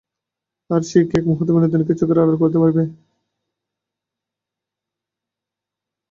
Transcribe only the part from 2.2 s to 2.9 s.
আড়াল করিতে পারিবে।